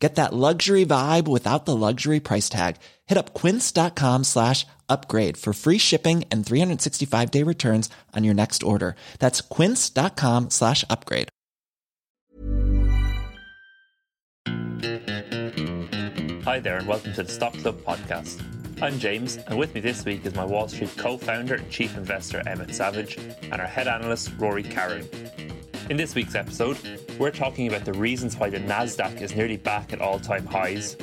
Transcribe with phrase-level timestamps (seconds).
[0.00, 2.76] Get that luxury vibe without the luxury price tag.
[3.06, 8.62] Hit up quince.com slash upgrade for free shipping and 365 day returns on your next
[8.62, 8.96] order.
[9.18, 11.28] That's quince.com slash upgrade.
[16.44, 18.42] Hi there, and welcome to the Stock Club podcast.
[18.82, 21.96] I'm James, and with me this week is my Wall Street co founder and chief
[21.98, 25.06] investor Emmett Savage and our head analyst Rory Carroll.
[25.90, 26.78] In this week's episode,
[27.20, 30.96] we're talking about the reasons why the NASDAQ is nearly back at all time highs,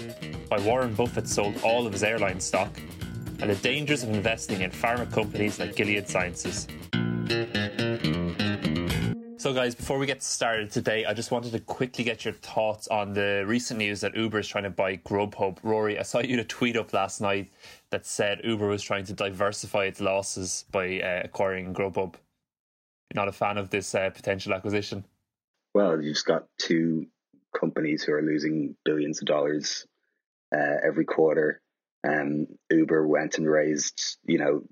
[0.48, 2.76] why Warren Buffett sold all of his airline stock,
[3.40, 6.68] and the dangers of investing in pharma companies like Gilead Sciences.
[9.38, 12.88] So, guys, before we get started today, I just wanted to quickly get your thoughts
[12.88, 15.60] on the recent news that Uber is trying to buy Grubhub.
[15.62, 17.52] Rory, I saw you a tweet up last night
[17.92, 22.16] that said Uber was trying to diversify its losses by uh, acquiring Grubhub.
[23.14, 25.06] Not a fan of this uh, potential acquisition?
[25.74, 27.08] Well, you've just got two
[27.58, 29.86] companies who are losing billions of dollars
[30.56, 31.62] uh, every quarter.
[32.08, 34.64] Um, Uber went and raised, you know,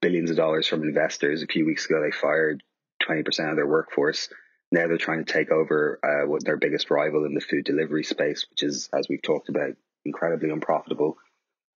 [0.00, 1.42] billions of dollars from investors.
[1.42, 2.62] A few weeks ago, they fired
[3.08, 4.28] 20% of their workforce.
[4.72, 8.04] Now they're trying to take over uh, what their biggest rival in the food delivery
[8.04, 9.72] space, which is, as we've talked about,
[10.04, 11.16] incredibly unprofitable.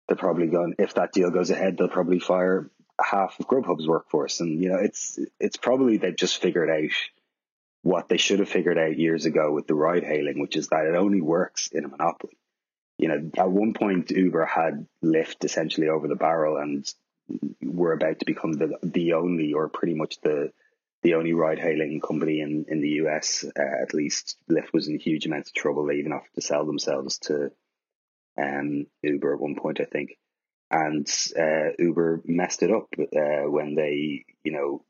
[0.08, 4.42] They're probably going, if that deal goes ahead, they'll probably fire half of Grubhub's workforce.
[4.42, 6.92] And, you know, it's, it's probably they've just figured out
[7.84, 10.86] what they should have figured out years ago with the ride hailing, which is that
[10.86, 12.38] it only works in a monopoly.
[12.98, 16.86] You know, at one point, Uber had Lyft essentially over the barrel and
[17.62, 20.52] were about to become the, the only or pretty much the,
[21.02, 24.38] the only ride hailing company in, in the US, uh, at least.
[24.50, 25.86] Lyft was in huge amounts of trouble.
[25.86, 27.52] They even offered to sell themselves to
[28.38, 30.18] um, Uber at one point, I think.
[30.70, 34.86] And uh, Uber messed it up uh, when they, you know,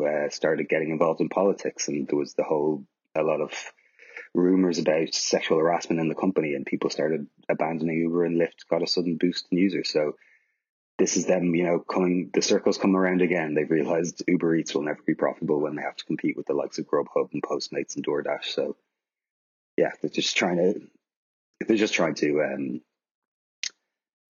[0.00, 1.88] uh, started getting involved in politics.
[1.88, 2.84] And there was the whole,
[3.14, 3.52] a lot of
[4.34, 8.82] rumors about sexual harassment in the company, and people started abandoning Uber, and Lyft got
[8.82, 9.88] a sudden boost in users.
[9.90, 10.12] So
[10.98, 13.54] this is them, you know, coming, the circles come around again.
[13.54, 16.54] They've realized Uber Eats will never be profitable when they have to compete with the
[16.54, 18.44] likes of Grubhub and Postmates and DoorDash.
[18.44, 18.76] So,
[19.76, 20.80] yeah, they're just trying to,
[21.66, 22.80] they're just trying to, um,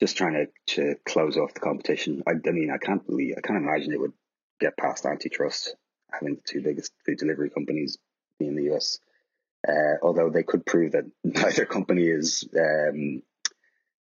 [0.01, 2.23] just trying to, to close off the competition.
[2.27, 4.13] I, I mean, I can't believe, I can't imagine it would
[4.61, 5.75] get past antitrust
[6.11, 7.99] having the two biggest food delivery companies
[8.41, 9.01] in the US.
[9.67, 13.23] Uh, although they could prove that neither company is um,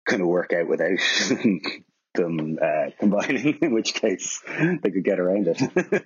[0.06, 0.98] going to work out without
[2.14, 4.42] them uh, combining, in which case
[4.82, 6.04] they could get around it.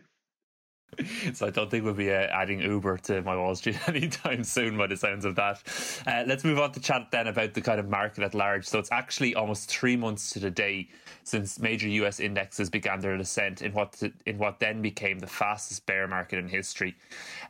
[1.34, 4.76] so I don't think we'll be uh, adding Uber to my Wall Street anytime soon
[4.76, 5.62] by the sounds of that.
[6.06, 8.66] Uh, let's move on to chat then about the kind of market at large.
[8.66, 10.88] So it's actually almost three months to the day
[11.24, 15.86] since major US indexes began their descent in what in what then became the fastest
[15.86, 16.96] bear market in history.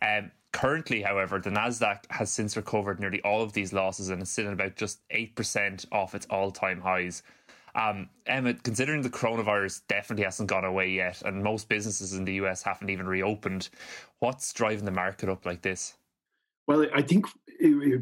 [0.03, 4.31] Um, Currently, however, the Nasdaq has since recovered nearly all of these losses and is
[4.31, 7.22] sitting about just eight percent off its all-time highs.
[7.74, 12.34] Um, Emmett, considering the coronavirus definitely hasn't gone away yet, and most businesses in the
[12.34, 13.68] US haven't even reopened,
[14.18, 15.96] what's driving the market up like this?
[16.66, 17.26] Well, I think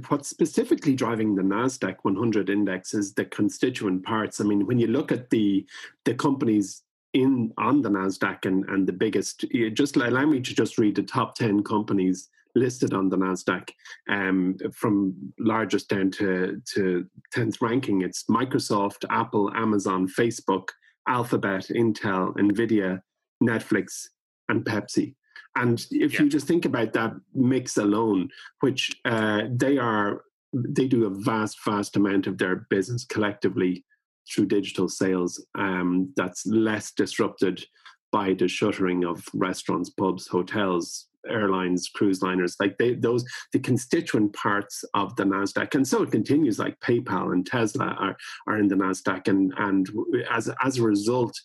[0.08, 4.40] what's specifically driving the Nasdaq 100 index is the constituent parts.
[4.40, 5.64] I mean, when you look at the
[6.04, 6.82] the companies
[7.12, 11.04] in on the Nasdaq and and the biggest, just allow me to just read the
[11.04, 13.68] top 10 companies listed on the Nasdaq,
[14.08, 18.02] um, from largest down to to tenth ranking.
[18.02, 20.68] It's Microsoft, Apple, Amazon, Facebook,
[21.06, 23.00] Alphabet, Intel, Nvidia,
[23.42, 24.08] Netflix,
[24.48, 25.14] and Pepsi.
[25.56, 26.22] And if yeah.
[26.22, 28.28] you just think about that mix alone,
[28.60, 33.84] which uh, they are, they do a vast, vast amount of their business collectively
[34.28, 35.44] through digital sales.
[35.54, 37.64] Um, that's less disrupted
[38.12, 44.32] by the shuttering of restaurants, pubs, hotels, airlines, cruise liners, like they, those, the constituent
[44.32, 46.58] parts of the Nasdaq, and so it continues.
[46.58, 49.88] Like PayPal and Tesla are are in the Nasdaq, and and
[50.30, 51.38] as as a result,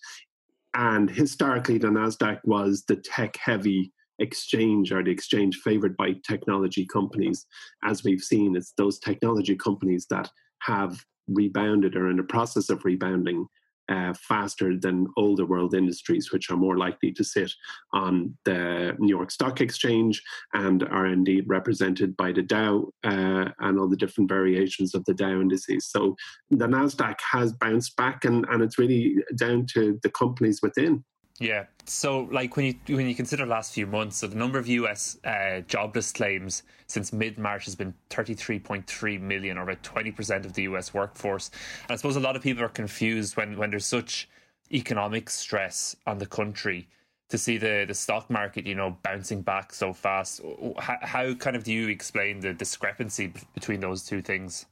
[0.73, 6.85] and historically the Nasdaq was the tech heavy exchange or the exchange favored by technology
[6.85, 7.45] companies.
[7.83, 10.29] As we've seen, it's those technology companies that
[10.59, 13.47] have rebounded or in the process of rebounding
[13.91, 17.51] uh, faster than older world industries, which are more likely to sit
[17.93, 20.23] on the New York Stock Exchange
[20.53, 25.13] and are indeed represented by the Dow uh, and all the different variations of the
[25.13, 25.87] Dow indices.
[25.87, 26.15] So
[26.49, 31.03] the NASDAQ has bounced back, and, and it's really down to the companies within.
[31.39, 31.65] Yeah.
[31.85, 34.67] So, like when you when you consider the last few months, so the number of
[34.67, 35.17] U.S.
[35.23, 40.53] Uh, jobless claims since mid March has been 33.3 million, or about 20 percent of
[40.53, 40.93] the U.S.
[40.93, 41.49] workforce.
[41.83, 44.29] And I suppose a lot of people are confused when when there's such
[44.71, 46.87] economic stress on the country
[47.29, 50.41] to see the the stock market, you know, bouncing back so fast.
[50.77, 54.65] How, how kind of do you explain the discrepancy between those two things?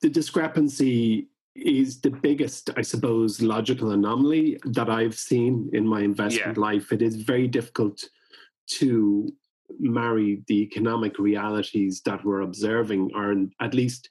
[0.00, 6.56] The discrepancy is the biggest, I suppose, logical anomaly that I've seen in my investment
[6.56, 6.62] yeah.
[6.62, 6.92] life.
[6.92, 8.04] It is very difficult
[8.78, 9.28] to
[9.78, 14.08] marry the economic realities that we're observing, or at least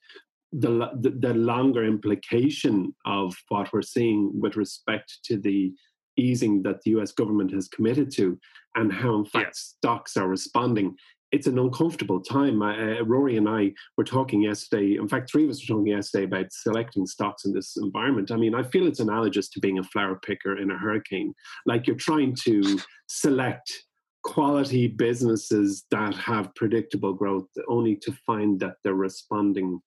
[0.51, 5.73] the, the, the longer implication of what we're seeing with respect to the
[6.17, 8.39] easing that the US government has committed to,
[8.75, 9.51] and how, in fact, yeah.
[9.53, 10.95] stocks are responding
[11.31, 12.61] it's an uncomfortable time.
[12.61, 14.97] Uh, Rory and I were talking yesterday.
[14.97, 18.31] In fact, three of us were talking yesterday about selecting stocks in this environment.
[18.31, 21.33] I mean, I feel it's analogous to being a flower picker in a hurricane.
[21.65, 23.71] Like you're trying to select
[24.23, 29.79] quality businesses that have predictable growth, only to find that they're responding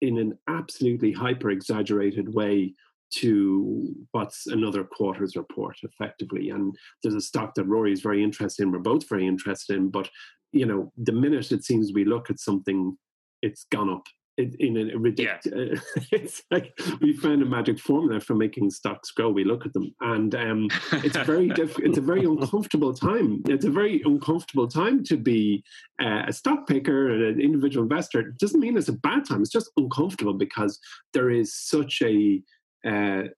[0.00, 2.74] in an absolutely hyper exaggerated way
[3.08, 8.64] to what's another quarter's report effectively and there's a stock that rory is very interested
[8.64, 10.08] in we're both very interested in but
[10.52, 12.96] you know, the minute it seems we look at something,
[13.42, 14.04] it's gone up.
[14.36, 16.02] It, in a ridiculous, yeah.
[16.12, 19.30] it's like we found a magic formula for making stocks grow.
[19.30, 23.42] We look at them, and um, it's very diff- It's a very uncomfortable time.
[23.46, 25.64] It's a very uncomfortable time to be
[26.02, 28.20] uh, a stock picker and an individual investor.
[28.20, 29.40] It doesn't mean it's a bad time.
[29.40, 30.78] It's just uncomfortable because
[31.14, 32.42] there is such a
[32.86, 33.28] uh,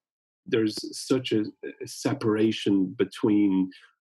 [0.46, 3.70] there's such a, a separation between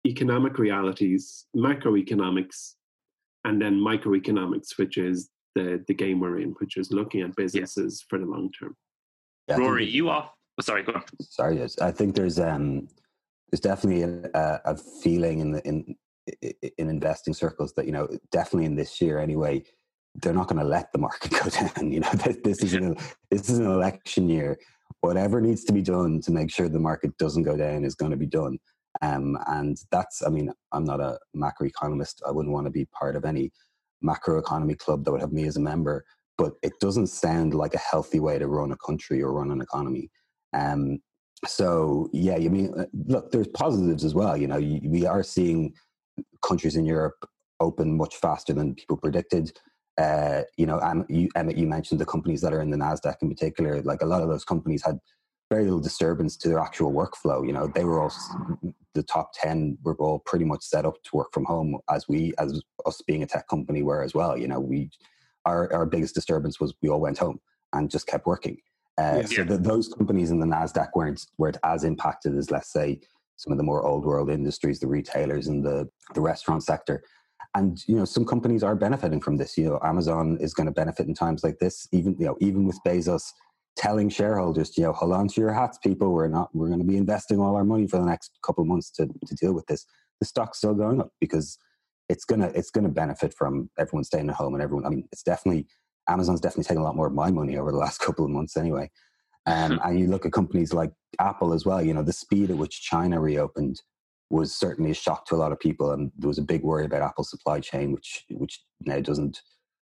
[0.07, 2.75] economic realities, macroeconomics,
[3.45, 8.03] and then microeconomics, which is the the game we're in, which is looking at businesses
[8.03, 8.07] yeah.
[8.09, 8.77] for the long term.
[9.49, 10.31] Yeah, Rory, you off?
[10.59, 11.03] Oh, sorry, go on.
[11.21, 11.79] Sorry, yes.
[11.79, 12.89] I think there's um
[13.51, 15.95] there's definitely a, a feeling in the in
[16.79, 19.65] in investing circles that you know definitely in this year anyway
[20.17, 21.91] they're not going to let the market go down.
[21.91, 22.97] You know, this, this is an
[23.31, 24.59] this is an election year.
[25.01, 28.13] Whatever needs to be done to make sure the market doesn't go down is going
[28.13, 28.59] to be done.
[29.01, 32.23] Um, and that's, I mean, I'm not a macroeconomist.
[32.27, 33.51] I wouldn't want to be part of any
[34.05, 36.05] macroeconomy club that would have me as a member,
[36.37, 39.61] but it doesn't sound like a healthy way to run a country or run an
[39.61, 40.11] economy.
[40.53, 40.99] Um,
[41.47, 44.37] so yeah, you mean uh, look, there's positives as well.
[44.37, 45.73] You know, we are seeing
[46.43, 47.29] countries in Europe
[47.61, 49.53] open much faster than people predicted.
[49.99, 53.17] Uh, you know, um, you, Emmett, you mentioned the companies that are in the Nasdaq
[53.23, 53.83] in particular.
[53.83, 54.99] Like a lot of those companies had
[55.51, 57.47] very little disturbance to their actual workflow.
[57.47, 58.13] You know, they were all
[58.95, 62.33] the top ten were all pretty much set up to work from home, as we,
[62.39, 64.37] as us being a tech company, were as well.
[64.37, 64.91] You know, we
[65.45, 67.41] our our biggest disturbance was we all went home
[67.73, 68.59] and just kept working.
[68.99, 69.27] Uh, yeah.
[69.27, 73.01] So the, those companies in the Nasdaq weren't weren't as impacted as let's say
[73.37, 77.03] some of the more old world industries, the retailers and the the restaurant sector.
[77.55, 79.59] And you know, some companies are benefiting from this.
[79.59, 81.89] You know, Amazon is going to benefit in times like this.
[81.93, 83.25] Even you know, even with Bezos
[83.77, 86.13] telling shareholders, you know, hold on to your hats, people.
[86.13, 88.69] We're not, we're going to be investing all our money for the next couple of
[88.69, 89.87] months to, to deal with this.
[90.21, 91.59] The stock's still going up because
[92.09, 94.87] it's gonna, it's gonna benefit from everyone staying at home and everyone.
[94.87, 95.67] I mean, it's definitely
[96.09, 98.57] Amazon's definitely taken a lot more of my money over the last couple of months,
[98.57, 98.91] anyway.
[99.47, 101.83] Um, and you look at companies like Apple as well.
[101.83, 103.81] You know, the speed at which China reopened
[104.31, 106.85] was certainly a shock to a lot of people, and there was a big worry
[106.85, 109.41] about Apple's supply chain, which which now doesn't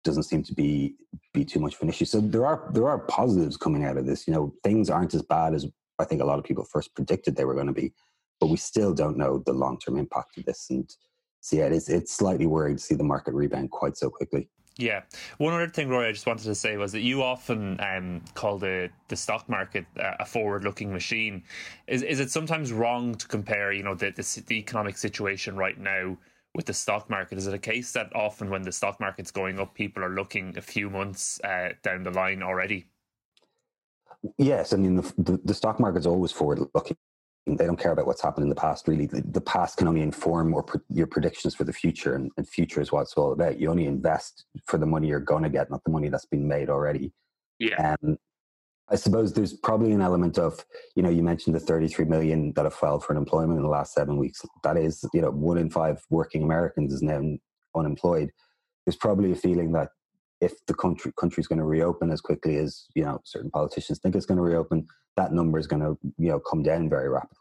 [0.07, 0.95] doesn't seem to be
[1.35, 2.05] be too much of an issue.
[2.07, 4.27] So there are there are positives coming out of this.
[4.27, 5.67] You know, things aren't as bad as
[5.99, 7.93] I think a lot of people first predicted they were going to be,
[8.41, 10.67] but we still don't know the long term impact of this.
[10.71, 10.89] And
[11.41, 14.49] so yeah, it is it's slightly worrying to see the market rebound quite so quickly.
[14.79, 15.03] Yeah.
[15.39, 18.59] One other thing, Roy, I just wanted to say was that you often um, call
[18.59, 21.45] the, the stock market uh, a forward looking machine.
[21.87, 25.79] Is is it sometimes wrong to compare, you know, the, the, the economic situation right
[25.79, 26.19] now
[26.57, 27.37] with the stock market?
[27.39, 30.57] Is it a case that often when the stock market's going up, people are looking
[30.57, 32.87] a few months uh, down the line already?
[34.39, 36.97] Yes, I mean the, the, the stock market's always forward looking.
[37.47, 38.89] They don't care about what's happened in the past.
[38.89, 42.33] Really, the, the past can only inform or pre- your predictions for the future, and,
[42.37, 43.61] and future is what it's all about.
[43.61, 46.49] You only invest for the money you're going to get, not the money that's been
[46.49, 47.13] made already.
[47.61, 47.95] Yeah.
[48.03, 48.19] Um,
[48.89, 50.65] I suppose there's probably an element of,
[50.95, 53.93] you know, you mentioned the 33 million that have filed for unemployment in the last
[53.93, 54.43] seven weeks.
[54.63, 57.21] That is, you know, one in five working Americans is now
[57.75, 58.31] unemployed.
[58.85, 59.89] There's probably a feeling that
[60.41, 64.15] if the country country's going to reopen as quickly as you know certain politicians think
[64.15, 67.39] it's going to reopen, that number is going to you know come down very rapidly.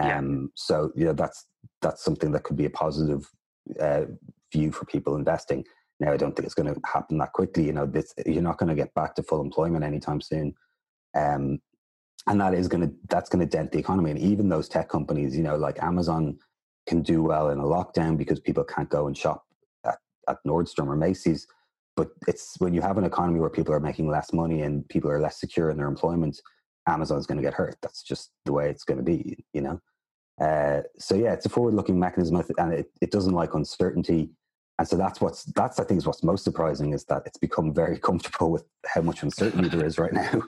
[0.00, 0.46] Um, yeah.
[0.54, 1.46] So you know that's
[1.80, 3.28] that's something that could be a positive
[3.78, 4.06] uh,
[4.52, 5.64] view for people investing.
[6.00, 7.66] Now I don't think it's going to happen that quickly.
[7.66, 10.54] You know, this, you're not going to get back to full employment anytime soon.
[11.14, 11.60] Um,
[12.26, 14.10] and that is going to that's going to dent the economy.
[14.10, 16.38] And even those tech companies, you know, like Amazon,
[16.86, 19.44] can do well in a lockdown because people can't go and shop
[19.84, 21.46] at, at Nordstrom or Macy's.
[21.96, 25.10] But it's when you have an economy where people are making less money and people
[25.10, 26.40] are less secure in their employment,
[26.88, 27.76] Amazon's going to get hurt.
[27.82, 29.80] That's just the way it's going to be, you know.
[30.40, 34.30] Uh, so yeah, it's a forward-looking mechanism, and it, it doesn't like uncertainty.
[34.78, 37.72] And so that's what's that's I think is what's most surprising is that it's become
[37.74, 40.42] very comfortable with how much uncertainty there is right now.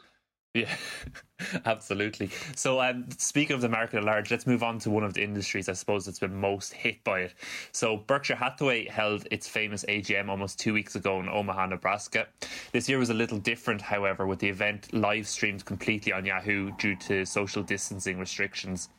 [0.55, 0.73] Yeah,
[1.65, 2.31] absolutely.
[2.55, 5.23] So, um, speaking of the market at large, let's move on to one of the
[5.25, 7.35] industries I suppose that's been most hit by it.
[7.73, 12.29] So, Berkshire Hathaway held its famous AGM almost two weeks ago in Omaha, Nebraska.
[12.71, 16.71] This year was a little different, however, with the event live streamed completely on Yahoo
[16.79, 18.91] due to social distancing restrictions.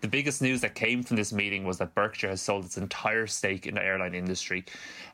[0.00, 3.26] The biggest news that came from this meeting was that Berkshire has sold its entire
[3.26, 4.64] stake in the airline industry,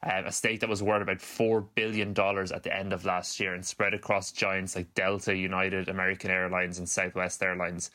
[0.02, 3.54] um, a stake that was worth about $4 billion at the end of last year
[3.54, 7.90] and spread across giants like Delta, United, American Airlines, and Southwest Airlines.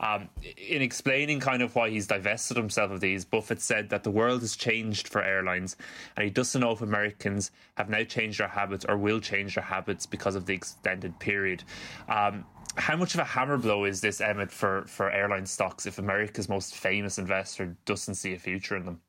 [0.00, 4.10] Um, in explaining kind of why he's divested himself of these, Buffett said that the
[4.10, 5.76] world has changed for airlines,
[6.16, 9.64] and he doesn't know if Americans have now changed their habits or will change their
[9.64, 11.64] habits because of the extended period.
[12.08, 12.44] Um,
[12.76, 16.48] how much of a hammer blow is this, Emmett, for, for airline stocks if America's
[16.48, 19.00] most famous investor doesn't see a future in them?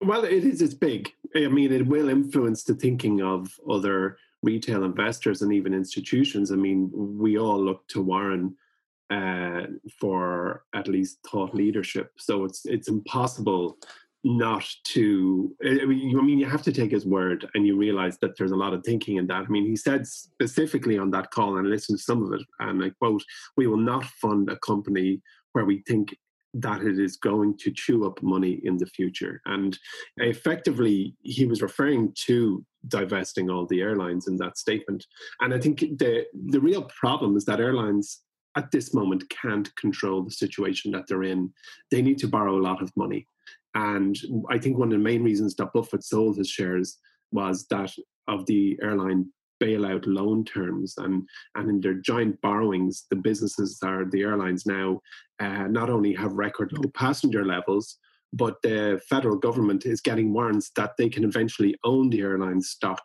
[0.00, 0.60] Well, it is.
[0.60, 1.10] It's big.
[1.34, 6.52] I mean, it will influence the thinking of other retail investors and even institutions.
[6.52, 8.54] I mean, we all look to Warren
[9.10, 9.62] uh,
[10.00, 12.10] for at least thought leadership.
[12.18, 13.78] So it's it's impossible
[14.24, 18.18] not to I mean, I mean you have to take his word and you realize
[18.18, 19.44] that there's a lot of thinking in that.
[19.44, 22.44] I mean he said specifically on that call and I listened to some of it
[22.58, 23.22] and i quote
[23.56, 25.22] we will not fund a company
[25.52, 26.16] where we think
[26.54, 29.42] that it is going to chew up money in the future.
[29.44, 29.78] And
[30.16, 35.06] effectively he was referring to divesting all the airlines in that statement.
[35.40, 38.22] And i think the the real problem is that airlines
[38.56, 41.52] at this moment can't control the situation that they're in.
[41.90, 43.28] They need to borrow a lot of money.
[43.74, 44.16] And
[44.50, 46.98] I think one of the main reasons that Buffett sold his shares
[47.30, 47.92] was that
[48.26, 49.26] of the airline
[49.62, 55.00] bailout loan terms and and in their giant borrowings the businesses are the airlines now
[55.40, 57.96] uh, not only have record low passenger levels
[58.34, 63.02] but the federal government is getting warrants that they can eventually own the airline stock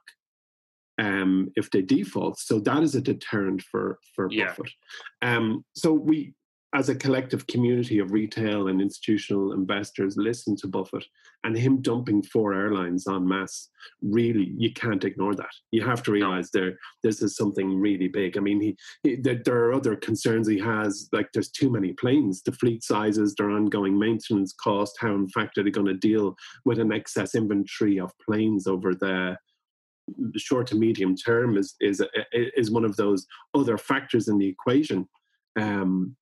[1.02, 4.48] um, if they default so that is a deterrent for for yeah.
[4.48, 4.72] Buffett
[5.22, 6.34] um, so we
[6.74, 11.06] as a collective community of retail and institutional investors listen to Buffett
[11.44, 13.70] and him dumping four airlines en masse,
[14.02, 15.52] really, you can't ignore that.
[15.72, 18.38] You have to realize there this is something really big.
[18.38, 21.92] I mean, he, he there, there are other concerns he has, like there's too many
[21.94, 25.94] planes, the fleet sizes, their ongoing maintenance cost, how in fact are they going to
[25.94, 29.38] deal with an excess inventory of planes over the
[30.38, 32.04] short to medium term is is
[32.34, 35.08] is one of those other factors in the equation.
[35.60, 36.16] Um,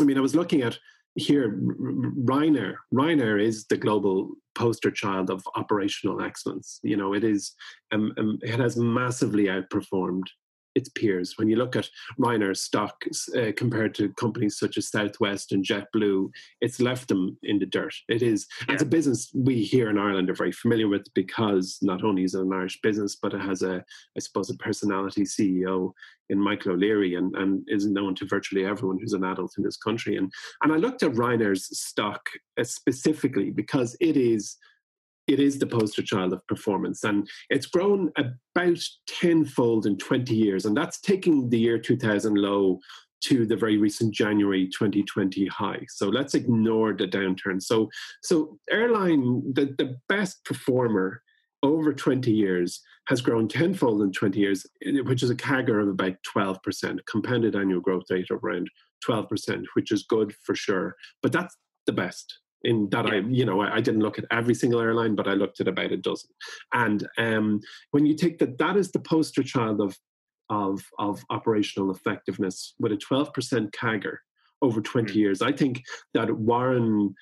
[0.00, 0.78] I mean, I was looking at
[1.14, 2.76] here, Ryanair.
[2.94, 6.80] Ryanair is the global poster child of operational excellence.
[6.82, 7.52] You know, it is,
[7.92, 10.24] um, um, it has massively outperformed
[10.74, 11.34] its peers.
[11.36, 11.88] When you look at
[12.18, 13.02] Ryanair stock
[13.36, 17.94] uh, compared to companies such as Southwest and JetBlue, it's left them in the dirt.
[18.08, 18.46] It is.
[18.66, 18.74] Yeah.
[18.74, 22.34] It's a business we here in Ireland are very familiar with because not only is
[22.34, 23.84] it an Irish business, but it has a,
[24.16, 25.92] I suppose, a personality CEO
[26.28, 29.76] in Michael O'Leary and, and is known to virtually everyone who's an adult in this
[29.76, 30.16] country.
[30.16, 32.22] And, and I looked at Ryanair's stock
[32.58, 34.56] uh, specifically because it is–
[35.28, 40.64] it is the poster child of performance and it's grown about tenfold in 20 years
[40.64, 42.78] and that's taking the year 2000 low
[43.22, 45.80] to the very recent January 2020 high.
[45.88, 47.62] So let's ignore the downturn.
[47.62, 47.88] So
[48.22, 51.22] so airline the, the best performer
[51.62, 54.66] over 20 years has grown tenfold in 20 years,
[55.04, 58.68] which is a CAGR of about 12%, compounded annual growth rate of around
[59.04, 60.96] 12%, which is good for sure.
[61.22, 63.06] But that's the best in that.
[63.06, 65.68] I, you know, I, I, didn't look at every single airline, but I looked at
[65.68, 66.30] about a dozen.
[66.72, 69.96] And um, when you take that, that is the poster child of
[70.50, 74.16] of of operational effectiveness with a 12% CAGR
[74.60, 75.16] over 20 mm.
[75.16, 75.42] years.
[75.42, 75.82] I think
[76.14, 77.14] that Warren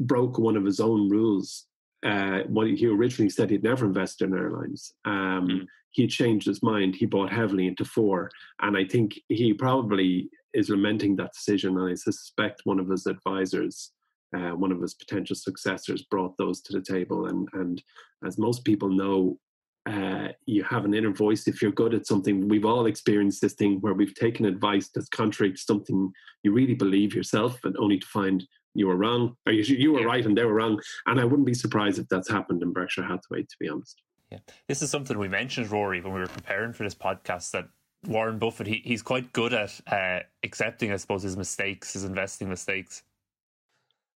[0.00, 1.66] broke one of his own rules.
[2.04, 5.66] Uh, when he originally said he'd never invest in airlines, um, mm.
[5.92, 6.94] he changed his mind.
[6.94, 11.78] He bought heavily into four, and I think he probably is lamenting that decision.
[11.78, 13.92] And I suspect one of his advisors
[14.34, 17.26] uh, one of his potential successors brought those to the table.
[17.26, 17.82] And, and
[18.26, 19.38] as most people know,
[19.86, 22.48] uh, you have an inner voice if you're good at something.
[22.48, 26.10] We've all experienced this thing where we've taken advice that's contrary to something
[26.42, 28.42] you really believe yourself, and only to find
[28.74, 30.80] you were wrong, or you, you were right and they were wrong.
[31.06, 34.00] And I wouldn't be surprised if that's happened in Berkshire Hathaway, to be honest.
[34.32, 34.38] Yeah,
[34.68, 37.50] this is something we mentioned, Rory, when we were preparing for this podcast.
[37.50, 37.68] That
[38.06, 42.48] Warren Buffett, he, he's quite good at uh, accepting, I suppose, his mistakes, his investing
[42.48, 43.02] mistakes.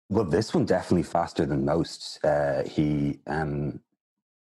[0.10, 2.24] Well, this one definitely faster than most.
[2.24, 3.80] Uh, he, um,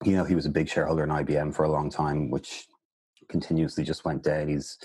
[0.04, 2.68] you know, he was a big shareholder in IBM for a long time, which
[3.30, 4.50] continuously just went down.
[4.50, 4.78] He's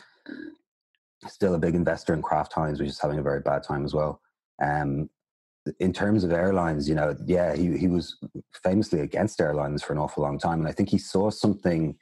[1.29, 3.95] still a big investor in Kraft Heinz, which is having a very bad time as
[3.95, 4.21] well.
[4.63, 5.11] Um,
[5.79, 8.17] in terms of airlines, you know, yeah, he he was
[8.65, 11.97] famously against airlines for an awful long time, and I think he saw something,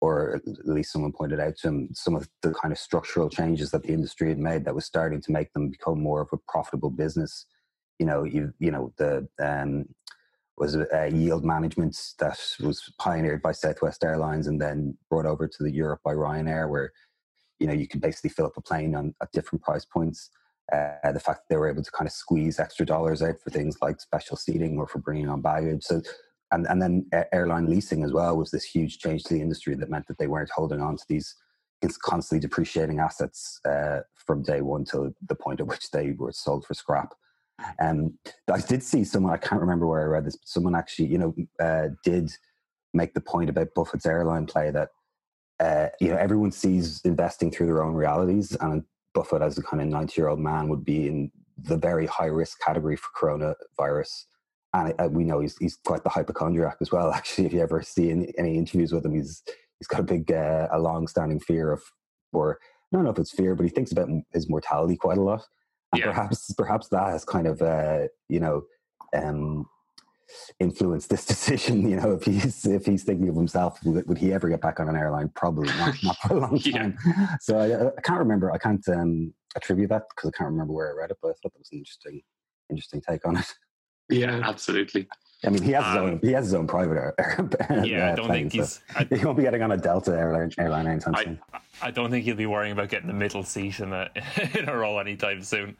[0.00, 3.70] or at least someone pointed out to him some of the kind of structural changes
[3.70, 6.38] that the industry had made that was starting to make them become more of a
[6.48, 7.46] profitable business.
[7.98, 9.86] You know, you you know the um,
[10.56, 15.62] was a yield management that was pioneered by Southwest Airlines and then brought over to
[15.62, 16.92] the Europe by Ryanair, where
[17.58, 20.30] you know you could basically fill up a plane on at different price points
[20.72, 23.50] uh, the fact that they were able to kind of squeeze extra dollars out for
[23.50, 25.84] things like special seating or for bringing on baggage.
[25.84, 26.02] So,
[26.52, 29.90] and and then airline leasing as well was this huge change to the industry that
[29.90, 31.34] meant that they weren't holding on to these
[32.02, 36.64] constantly depreciating assets uh, from day one till the point at which they were sold
[36.64, 37.14] for scrap.
[37.80, 38.18] Um,
[38.52, 41.18] I did see someone I can't remember where I read this, but someone actually you
[41.18, 42.30] know uh, did
[42.94, 44.90] make the point about Buffett's airline play that
[45.60, 48.84] uh, you know everyone sees investing through their own realities and
[49.16, 52.26] Buffett, as a kind of 90 year old man, would be in the very high
[52.26, 54.26] risk category for coronavirus.
[54.74, 57.10] And uh, we know he's, he's quite the hypochondriac as well.
[57.14, 59.42] Actually, if you ever see any, any interviews with him, he's
[59.78, 61.82] he's got a big, uh, a long standing fear of,
[62.32, 65.22] or I don't know if it's fear, but he thinks about his mortality quite a
[65.22, 65.42] lot.
[65.92, 66.06] And yeah.
[66.06, 68.64] perhaps perhaps that has kind of, uh, you know,
[69.16, 69.66] um,
[70.58, 71.88] influence this decision.
[71.88, 74.80] You know, if he's if he's thinking of himself, would, would he ever get back
[74.80, 75.30] on an airline?
[75.34, 76.96] Probably not, not for a long time.
[77.06, 77.36] yeah.
[77.40, 78.52] So I, I, can't remember.
[78.52, 81.32] I can't um, attribute that because I can't remember where I read it, but I
[81.32, 82.22] thought that was an interesting,
[82.70, 83.54] interesting take on it.
[84.08, 85.08] Yeah, absolutely.
[85.44, 86.20] I mean, he has his um, own.
[86.22, 87.14] He has his own private air.
[87.84, 88.80] yeah, uh, I don't think he's.
[88.94, 91.38] I, he won't be getting on a Delta airline airline anytime I, soon.
[91.82, 94.10] I don't think he'll be worrying about getting the middle seat in a
[94.58, 95.76] in a row anytime soon.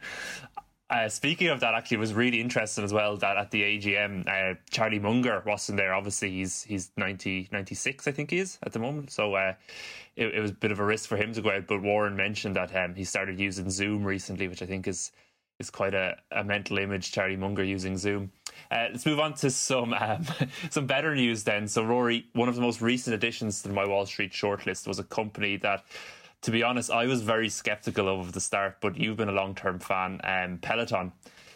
[0.89, 4.57] Uh, speaking of that, actually, was really interesting as well that at the AGM, uh,
[4.71, 5.93] Charlie Munger wasn't there.
[5.93, 9.11] Obviously, he's he's 90, 96, I think he is at the moment.
[9.11, 9.55] So uh,
[10.15, 11.67] it, it, was a bit of a risk for him to go out.
[11.67, 15.11] But Warren mentioned that um, he started using Zoom recently, which I think is
[15.59, 17.13] is quite a, a mental image.
[17.13, 18.31] Charlie Munger using Zoom.
[18.71, 20.25] Uh, let's move on to some um,
[20.71, 21.69] some better news then.
[21.69, 25.05] So, Rory, one of the most recent additions to my Wall Street shortlist was a
[25.05, 25.85] company that
[26.43, 29.55] to be honest, I was very skeptical of the start, but you've been a long
[29.55, 31.13] term fan, um, Peloton.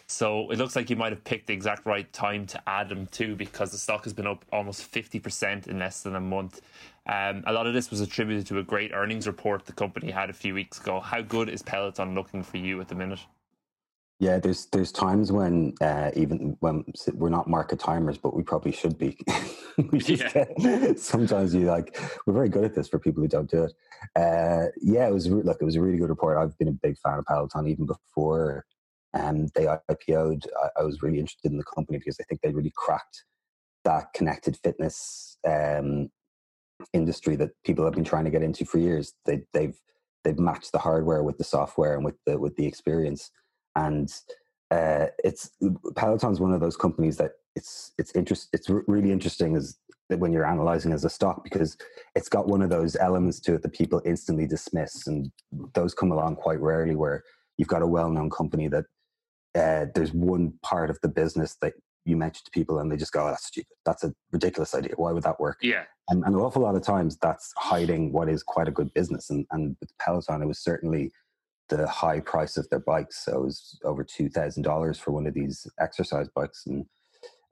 [0.07, 3.07] So it looks like you might have picked the exact right time to add them
[3.07, 6.59] too, because the stock has been up almost 50% in less than a month.
[7.07, 10.29] Um, a lot of this was attributed to a great earnings report the company had
[10.29, 10.99] a few weeks ago.
[10.99, 13.19] How good is Peloton looking for you at the minute?
[14.21, 18.71] Yeah, there's there's times when uh, even when we're not market timers, but we probably
[18.71, 19.17] should be.
[19.91, 20.45] we yeah.
[20.59, 23.73] Get, sometimes you like we're very good at this for people who don't do it.
[24.15, 26.37] Uh, yeah, it was look, it was a really good report.
[26.37, 28.63] I've been a big fan of Peloton even before
[29.15, 30.45] um, they IPO'd.
[30.63, 33.23] I, I was really interested in the company because I think they really cracked
[33.85, 36.11] that connected fitness um,
[36.93, 39.13] industry that people have been trying to get into for years.
[39.25, 39.79] They, they've
[40.23, 43.31] they've matched the hardware with the software and with the with the experience
[43.75, 44.13] and
[44.71, 45.51] uh, it's
[45.95, 49.77] Peloton's one of those companies that it's it's interest it's really interesting as
[50.19, 51.77] when you're analyzing as a stock because
[52.15, 55.07] it's got one of those elements to it that people instantly dismiss.
[55.07, 55.31] And
[55.73, 57.23] those come along quite rarely where
[57.57, 58.85] you've got a well-known company that
[59.55, 61.73] uh, there's one part of the business that
[62.05, 63.75] you mention to people and they just go oh, that's stupid.
[63.85, 64.93] That's a ridiculous idea.
[64.95, 65.59] Why would that work?
[65.61, 65.83] Yeah.
[66.09, 69.29] And, and an awful lot of times that's hiding what is quite a good business.
[69.29, 71.11] And, and with peloton it was certainly
[71.71, 73.25] the high price of their bikes.
[73.25, 76.85] So it was over two thousand dollars for one of these exercise bikes, and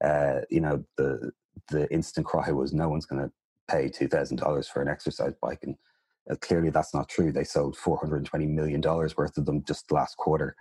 [0.04, 1.32] uh, you know the
[1.70, 3.32] the instant cry was no one's going to
[3.70, 5.76] pay two thousand dollars for an exercise bike, and
[6.30, 7.32] uh, clearly that's not true.
[7.32, 10.56] They sold four hundred and twenty million dollars worth of them just last quarter,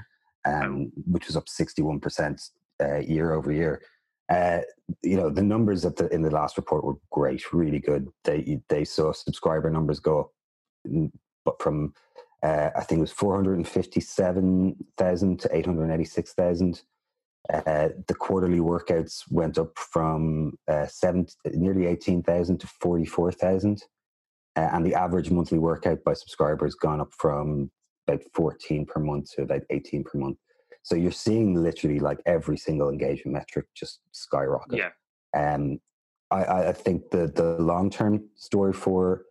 [0.44, 2.40] um, which was up sixty one percent
[2.82, 3.82] uh, year over year.
[4.30, 4.60] Uh,
[5.02, 8.08] you know the numbers at the in the last report were great, really good.
[8.24, 10.30] They they saw subscriber numbers go up,
[11.44, 11.94] but from
[12.42, 16.82] uh, I think it was 457,000 to 886,000.
[17.52, 23.82] Uh, the quarterly workouts went up from uh, seven, nearly 18,000 to 44,000.
[24.56, 27.70] Uh, and the average monthly workout by subscribers gone up from
[28.06, 30.36] about 14 per month to about 18 per month.
[30.82, 34.78] So you're seeing literally like every single engagement metric just skyrocket.
[34.78, 34.90] Yeah.
[35.36, 35.80] Um,
[36.30, 39.24] I, I think the the long term story for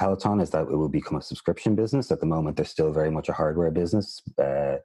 [0.00, 2.10] Peloton is that it will become a subscription business.
[2.10, 4.22] At the moment, they're still very much a hardware business.
[4.38, 4.76] Uh,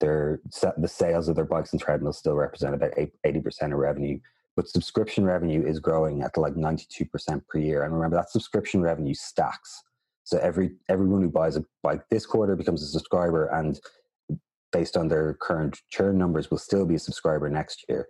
[0.00, 0.38] the
[0.86, 2.92] sales of their bikes and treadmills still represent about
[3.24, 4.20] eighty percent of revenue,
[4.54, 7.82] but subscription revenue is growing at like ninety two percent per year.
[7.82, 9.82] And remember that subscription revenue stacks.
[10.22, 13.80] So every everyone who buys a bike this quarter becomes a subscriber, and
[14.70, 18.06] based on their current churn numbers, will still be a subscriber next year.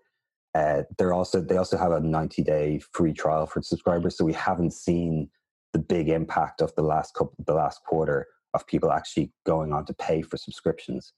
[0.55, 4.35] Uh, they're also they also have a 90 day free trial for subscribers, so we
[4.35, 5.31] haven't seen
[5.73, 9.85] the big impact of the last couple the last quarter of people actually going on
[9.87, 11.13] to pay for subscriptions.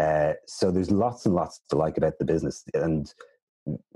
[0.00, 3.12] Uh, so there's lots and lots to like about the business, and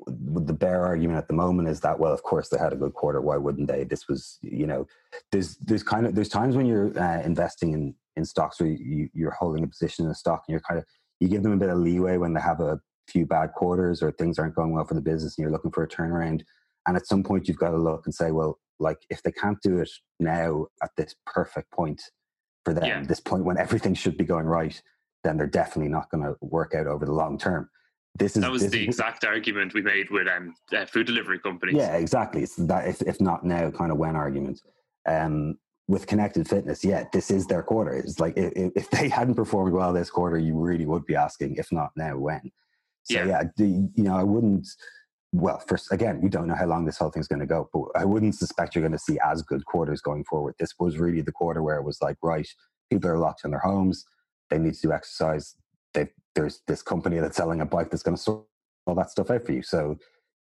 [0.07, 2.93] the bear argument at the moment is that well of course they had a good
[2.93, 4.87] quarter why wouldn't they this was you know
[5.31, 9.09] there's there's kind of there's times when you're uh, investing in in stocks where you,
[9.15, 10.85] you're holding a position in a stock and you're kind of
[11.21, 14.13] you give them a bit of leeway when they have a few bad quarters or
[14.13, 16.43] things aren't going well for the business and you're looking for a turnaround
[16.87, 19.59] and at some point you've got to look and say well like if they can't
[19.63, 19.91] do it
[20.21, 22.03] now at this perfect point
[22.65, 23.03] for them yeah.
[23.03, 24.83] this point when everything should be going right
[25.25, 27.69] then they're definitely not going to work out over the long term
[28.15, 31.39] this is that was this the exact argument we made with um, uh, food delivery
[31.39, 31.77] companies.
[31.77, 32.43] Yeah, exactly.
[32.43, 34.61] It's that if, if not now, kind of when argument.
[35.07, 37.93] Um, with connected fitness, yeah, this is their quarter.
[37.93, 41.57] It's like if, if, they hadn't performed well this quarter, you really would be asking,
[41.57, 42.53] if not now, when.
[43.03, 44.69] So yeah, yeah the, you know, I wouldn't.
[45.33, 47.85] Well, first again, we don't know how long this whole thing's going to go, but
[47.97, 50.55] I wouldn't suspect you're going to see as good quarters going forward.
[50.59, 52.47] This was really the quarter where it was like, right,
[52.91, 54.05] people are locked in their homes,
[54.51, 55.57] they need to do exercise,
[55.95, 58.45] they've there's this company that's selling a bike that's going to sort
[58.87, 59.63] all that stuff out for you.
[59.63, 59.99] So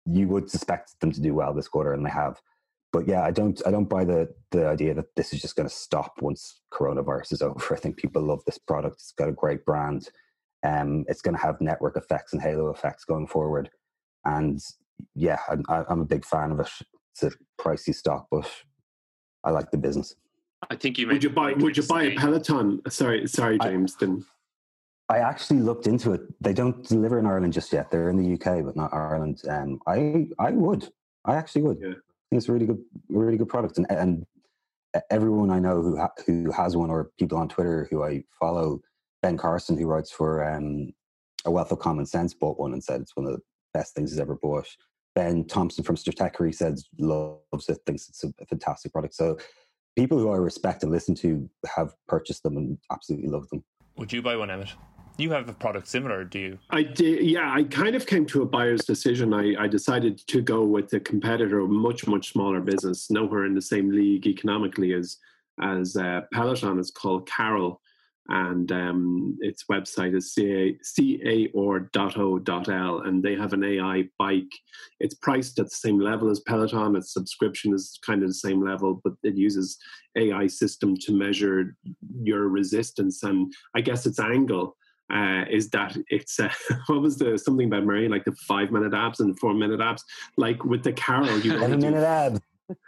[0.05, 2.41] you would suspect them to do well this quarter, and they have.
[2.91, 5.67] But yeah, I don't I don't buy the the idea that this is just going
[5.67, 7.75] to stop once coronavirus is over.
[7.75, 8.95] I think people love this product.
[8.95, 10.09] It's got a great brand.
[10.63, 13.69] Um, it's going to have network effects and halo effects going forward.
[14.25, 14.59] And
[15.13, 16.69] yeah, I'm, I'm a big fan of it.
[17.13, 18.49] It's a pricey stock, but
[19.43, 20.15] I like the business.
[20.69, 22.81] I think you would you buy would you buy a Peloton?
[22.89, 23.95] Sorry, sorry, James.
[24.01, 24.25] I, then
[25.09, 26.21] I actually looked into it.
[26.41, 27.91] They don't deliver in Ireland just yet.
[27.91, 29.41] They're in the UK, but not Ireland.
[29.47, 30.89] Um, I I would.
[31.25, 31.79] I actually would.
[31.79, 31.89] Yeah.
[31.89, 33.77] I think it's a really good, really good product.
[33.77, 34.25] And and
[35.09, 38.81] everyone I know who ha- who has one, or people on Twitter who I follow,
[39.21, 40.91] Ben Carlson, who writes for um,
[41.45, 43.41] A Wealth of Common Sense, bought one and said it's one of the
[43.75, 44.67] best things he's ever bought.
[45.15, 49.13] Ben Thompson from Stratechery says loves it, thinks it's a, a fantastic product.
[49.15, 49.37] So
[49.97, 53.63] people who I respect and listen to have purchased them and absolutely love them.
[53.97, 54.73] Would you buy one, Emmett?
[55.17, 56.59] You have a product similar, do you?
[56.69, 57.23] I did.
[57.23, 59.33] Yeah, I kind of came to a buyer's decision.
[59.33, 63.55] I, I decided to go with a competitor, a much much smaller business, nowhere in
[63.55, 65.17] the same league economically as
[65.61, 66.79] as uh, Peloton.
[66.79, 67.79] It's called Carol,
[68.29, 71.91] and um, its website is caor.o.l,
[73.01, 74.51] and they have an AI bike.
[74.99, 76.95] It's priced at the same level as Peloton.
[76.95, 79.77] Its subscription is kind of the same level, but it uses
[80.17, 81.75] AI system to measure
[82.21, 84.77] your resistance and I guess its angle
[85.13, 86.49] uh, is that it's uh,
[86.87, 90.03] what was the something about Mary like the five minute abs and four minute abs
[90.37, 92.39] like with the Carol you seven minute abs.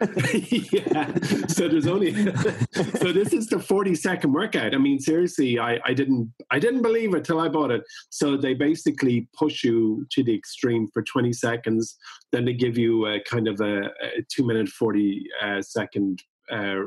[0.72, 1.14] yeah.
[1.46, 2.12] So there's only
[2.72, 4.74] so this is the 40 second workout.
[4.74, 7.82] I mean, seriously, I, I didn't I didn't believe it till I bought it.
[8.10, 11.96] So they basically push you to the extreme for 20 seconds,
[12.32, 16.82] then they give you a kind of a, a two minute 40 uh, second uh,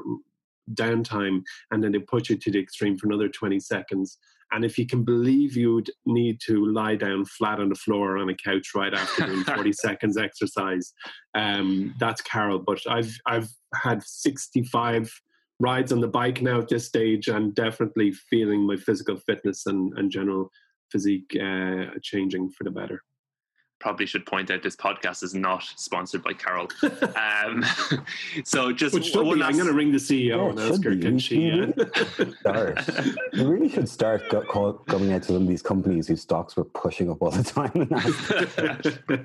[0.73, 4.17] downtime, and then they push you to the extreme for another 20 seconds.
[4.51, 8.17] And if you can believe you'd need to lie down flat on the floor or
[8.17, 10.93] on a couch right after doing 40 seconds exercise,
[11.35, 12.59] um, that's Carol.
[12.59, 15.11] But I've I've had 65
[15.59, 19.97] rides on the bike now at this stage, and definitely feeling my physical fitness and,
[19.97, 20.49] and general
[20.91, 23.01] physique uh, changing for the better
[23.81, 26.67] probably should point out this podcast is not sponsored by Carol.
[27.15, 27.65] um,
[28.45, 29.49] so just Which one last...
[29.49, 31.73] I'm going to ring the CEO and ask her can she
[32.39, 32.79] start.
[33.33, 36.55] You really should start go, call, coming out to some of these companies whose stocks
[36.55, 37.89] were pushing up all the time and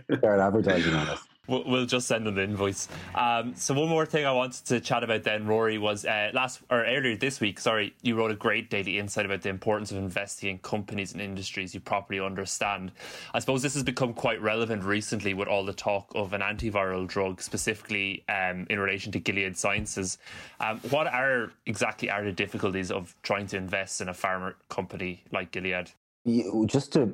[0.18, 1.20] start advertising on us.
[1.48, 2.88] We'll just send an invoice.
[3.14, 6.60] Um, so one more thing I wanted to chat about then, Rory, was uh, last
[6.70, 7.60] or earlier this week.
[7.60, 11.20] Sorry, you wrote a great daily insight about the importance of investing in companies and
[11.20, 12.92] industries you properly understand.
[13.34, 17.06] I suppose this has become quite relevant recently with all the talk of an antiviral
[17.06, 20.18] drug, specifically um, in relation to Gilead Sciences.
[20.60, 25.22] Um, what are exactly are the difficulties of trying to invest in a pharma company
[25.32, 25.90] like Gilead?
[26.66, 27.06] Just to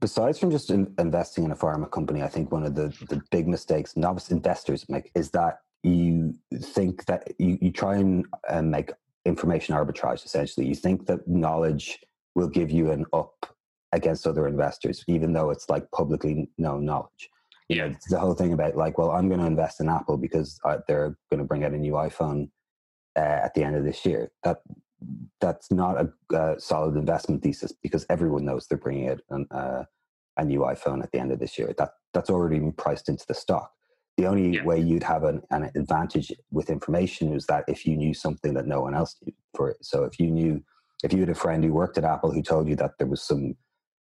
[0.00, 3.22] besides from just in, investing in a pharma company i think one of the the
[3.30, 8.62] big mistakes novice investors make is that you think that you, you try and uh,
[8.62, 8.90] make
[9.24, 10.66] information arbitrage essentially.
[10.66, 11.98] You think that knowledge
[12.34, 13.54] will give you an up
[13.92, 17.28] against other investors even though it's like publicly known knowledge.
[17.68, 17.88] You yeah.
[17.88, 20.78] know the whole thing about like well i'm going to invest in apple because uh,
[20.86, 22.50] they're going to bring out a new iphone
[23.16, 24.30] uh, at the end of this year.
[24.44, 24.58] That
[25.40, 25.96] that's not
[26.32, 29.84] a, solid investment thesis because everyone knows they're bringing out an, uh,
[30.36, 31.74] a new iPhone at the end of this year.
[31.76, 33.72] That that's already been priced into the stock.
[34.16, 34.64] The only Yeah.
[34.64, 38.66] way you'd have an, an advantage with information is that if you knew something that
[38.66, 39.32] no one else knew.
[39.54, 39.78] For it.
[39.82, 40.62] so if you knew,
[41.02, 43.22] if you had a friend who worked at Apple who told you that there was
[43.22, 43.56] some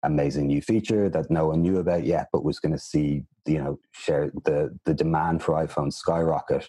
[0.03, 3.59] amazing new feature that no one knew about yet, but was going to see, you
[3.59, 6.69] know, share the the demand for iPhones skyrocket,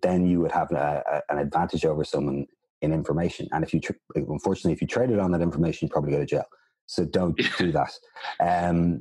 [0.00, 2.46] then you would have a, a, an advantage over someone
[2.82, 3.48] in information.
[3.52, 6.26] And if you, tr- unfortunately, if you traded on that information, you probably go to
[6.26, 6.44] jail.
[6.86, 7.92] So don't do that.
[8.40, 9.00] Um,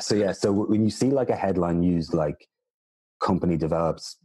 [0.00, 2.48] so yeah, so when you see like a headline used like
[3.20, 4.16] company develops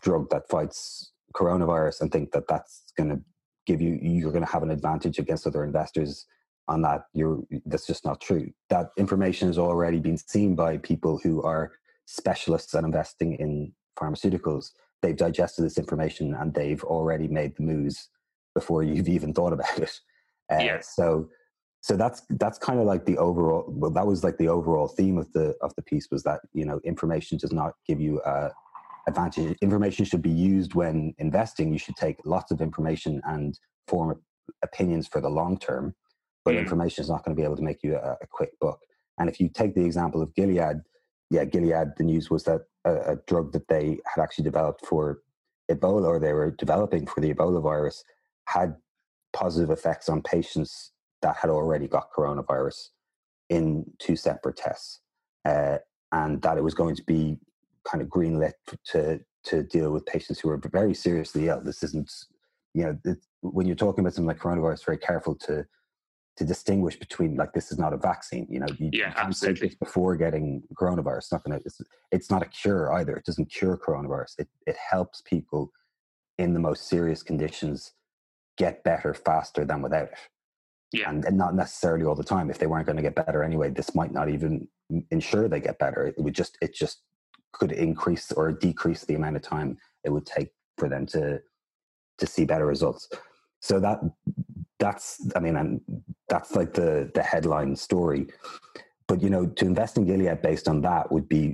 [0.00, 3.20] drug that fights coronavirus and think that that's going to
[3.66, 6.26] give you you're going to have an advantage against other investors
[6.68, 11.18] on that you're that's just not true that information has already been seen by people
[11.22, 11.72] who are
[12.06, 18.08] specialists at investing in pharmaceuticals they've digested this information and they've already made the moves
[18.54, 20.00] before you've even thought about it
[20.52, 20.80] uh, Yeah.
[20.80, 21.28] so
[21.80, 25.18] so that's that's kind of like the overall well that was like the overall theme
[25.18, 28.50] of the of the piece was that you know information does not give you a
[29.08, 34.20] advantage information should be used when investing you should take lots of information and form
[34.62, 35.94] opinions for the long term
[36.44, 36.58] but Mm.
[36.58, 38.78] information is not going to be able to make you a, a quick buck
[39.18, 40.78] and if you take the example of gilead
[41.30, 45.22] yeah gilead the news was that a, a drug that they had actually developed for
[45.70, 48.04] ebola or they were developing for the ebola virus
[48.46, 48.76] had
[49.32, 52.88] positive effects on patients that had already got coronavirus
[53.48, 55.00] in two separate tests,
[55.44, 55.78] uh,
[56.12, 57.38] and that it was going to be
[57.88, 58.52] kind of greenlit
[58.84, 61.60] to to deal with patients who are very seriously ill.
[61.60, 62.10] This isn't,
[62.74, 65.64] you know, it, when you're talking about something like coronavirus, very careful to
[66.36, 68.46] to distinguish between like this is not a vaccine.
[68.48, 69.68] You know, you, Yeah, you absolutely.
[69.70, 71.18] take before getting coronavirus.
[71.18, 71.66] It's not going to.
[71.66, 73.16] It's, it's not a cure either.
[73.16, 74.34] It doesn't cure coronavirus.
[74.38, 75.70] It it helps people
[76.38, 77.92] in the most serious conditions
[78.64, 80.22] get better faster than without it
[80.98, 81.08] Yeah.
[81.10, 82.46] and, and not necessarily all the time.
[82.50, 84.52] If they weren't going to get better anyway, this might not even
[85.16, 86.02] ensure they get better.
[86.08, 86.96] It would just it just
[87.58, 89.70] could increase or decrease the amount of time
[90.04, 91.22] it would take for them to
[92.20, 93.02] to see better results.
[93.68, 93.98] So that
[94.82, 95.80] that's I mean, and
[96.32, 98.22] that's like the the headline story.
[99.08, 101.44] But you know, to invest in Gilead based on that would be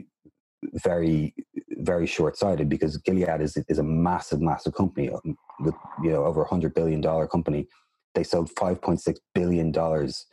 [0.88, 1.34] very
[1.78, 6.24] very short sighted because Gilead is is a massive massive company um, with you know
[6.24, 7.66] over a hundred billion dollar company.
[8.14, 10.26] They sold five point six billion dollars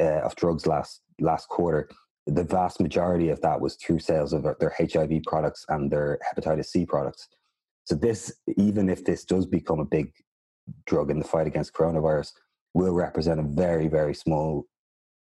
[0.00, 1.88] uh, of drugs last last quarter.
[2.26, 6.66] The vast majority of that was through sales of their HIV products and their hepatitis
[6.66, 7.28] C products.
[7.84, 10.12] So this, even if this does become a big
[10.86, 12.32] drug in the fight against coronavirus,
[12.74, 14.66] will represent a very very small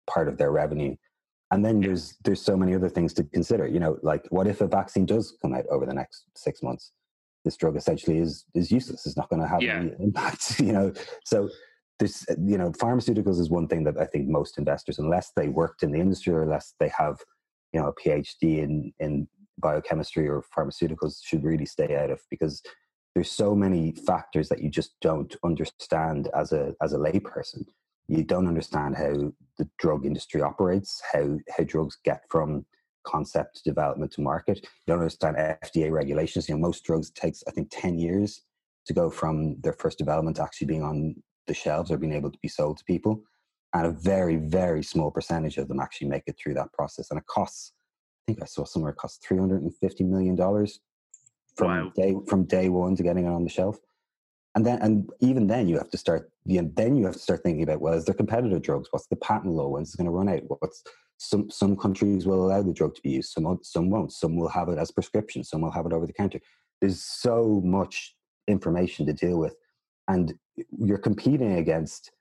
[0.08, 0.96] part of their revenue.
[1.50, 3.66] And then there's there's so many other things to consider.
[3.66, 6.92] You know, like what if a vaccine does come out over the next six months?
[7.44, 9.06] This drug essentially is is useless.
[9.06, 9.78] It's not going to have Yeah.
[9.80, 10.60] any impact.
[10.60, 10.92] You know,
[11.24, 11.48] so
[11.98, 15.82] this you know pharmaceuticals is one thing that I think most investors, unless they worked
[15.82, 17.16] in the industry or unless they have
[17.72, 19.26] you know a PhD in in
[19.58, 22.62] biochemistry or pharmaceuticals, should really stay out of because
[23.14, 27.64] there's so many factors that you just don't understand as a as a layperson.
[28.08, 32.64] You don't understand how the drug industry operates, how how drugs get from
[33.06, 34.58] concept to development to market.
[34.62, 36.48] You don't understand FDA regulations.
[36.48, 38.42] You know, most drugs takes I think ten years
[38.86, 41.14] to go from their first development to actually being on
[41.46, 43.22] the shelves or being able to be sold to people.
[43.74, 47.10] And a very, very small percentage of them actually make it through that process.
[47.10, 47.74] And it costs,
[48.26, 50.80] I think I saw somewhere it costs three hundred and fifty million dollars
[51.56, 51.92] from Wow.
[51.94, 53.78] day from day one to getting it on the shelf.
[54.54, 57.62] And then and even then you have to start then you have to start thinking
[57.62, 58.88] about well, is there competitor drugs?
[58.90, 59.68] What's the patent law?
[59.68, 60.42] When's it going to run out?
[60.46, 60.82] What's
[61.18, 64.12] some some countries will allow the drug to be used, some some won't.
[64.12, 66.40] Some will have it as prescription, some will have it over the counter.
[66.80, 68.14] There's so much
[68.46, 69.56] information to deal with,
[70.06, 70.38] and
[70.78, 72.12] you're competing against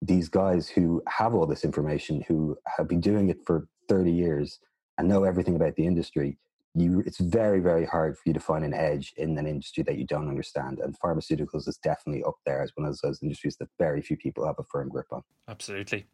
[0.00, 4.60] these guys who have all this information, who have been doing it for 30 years
[4.96, 6.38] and know everything about the industry.
[6.80, 9.96] You, it's very, very hard for you to find an edge in an industry that
[9.96, 10.80] you don't understand.
[10.80, 14.46] And pharmaceuticals is definitely up there as one of those industries that very few people
[14.46, 15.22] have a firm grip on.
[15.48, 16.06] Absolutely.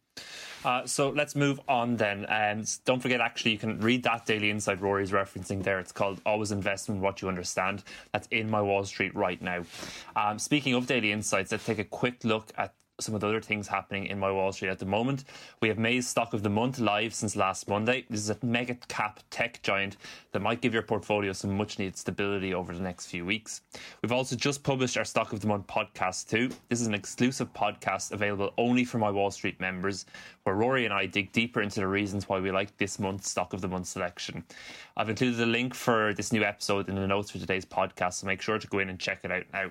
[0.65, 2.25] Uh, so let's move on then.
[2.27, 5.79] And don't forget, actually, you can read that daily insight Rory's referencing there.
[5.79, 7.85] It's called Always Invest in What You Understand.
[8.13, 9.65] That's in my Wall Street right now.
[10.17, 13.41] Um, speaking of daily insights, let's take a quick look at some of the other
[13.41, 15.25] things happening in my Wall Street at the moment.
[15.61, 18.05] We have May's stock of the month live since last Monday.
[18.09, 19.97] This is a mega cap tech giant
[20.31, 23.63] that might give your portfolio some much needed stability over the next few weeks.
[24.01, 26.51] We've also just published our stock of the month podcast too.
[26.69, 30.07] This is an exclusive podcast available only for my Wall Street members,
[30.45, 33.53] where Rory and I dig deeper into the reasons why we like this month's stock
[33.55, 34.45] of the month selection.
[34.97, 38.29] I've included a link for this new episode in the notes for today's podcast, so
[38.29, 39.71] make sure to go in and check it out now.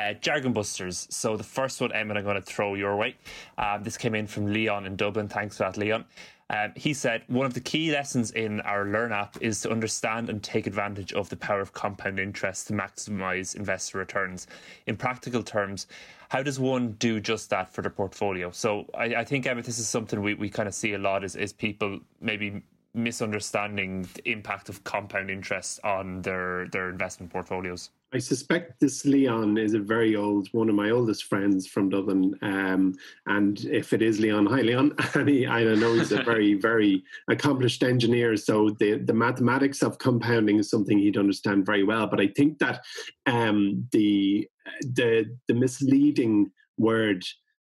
[0.00, 1.06] Uh, Jargon Busters.
[1.10, 3.16] So the first one, Emmett, I'm going to throw your way.
[3.58, 5.28] Um, this came in from Leon in Dublin.
[5.28, 6.04] Thanks for that, Leon.
[6.48, 10.30] Um, he said one of the key lessons in our Learn app is to understand
[10.30, 14.46] and take advantage of the power of compound interest to maximize investor returns.
[14.86, 15.86] In practical terms,
[16.30, 18.50] how does one do just that for their portfolio?
[18.52, 21.24] So I, I think, Emmett, this is something we, we kind of see a lot
[21.24, 22.62] is, is people maybe
[22.94, 27.90] misunderstanding the impact of compound interest on their, their investment portfolios.
[28.12, 32.34] I suspect this Leon is a very old, one of my oldest friends from Dublin.
[32.42, 32.94] Um,
[33.26, 34.96] and if it is Leon, hi Leon.
[35.14, 38.36] And he, I don't know he's a very, very accomplished engineer.
[38.36, 42.08] So the, the mathematics of compounding is something he'd understand very well.
[42.08, 42.82] But I think that
[43.26, 44.48] um, the
[44.80, 47.24] the the misleading word